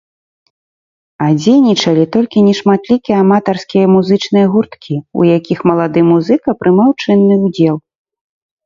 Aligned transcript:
А 1.25 1.27
дзейнічалі 1.41 2.05
толькі 2.15 2.43
нешматлікі 2.47 3.11
аматарскія 3.21 3.85
музычныя 3.97 4.47
гурткі, 4.55 4.95
у 5.23 5.29
якіх 5.37 5.59
малады 5.73 5.99
музыка 6.11 6.49
прымаў 6.63 6.91
чынны 7.03 7.35
ўдзел. 7.47 7.75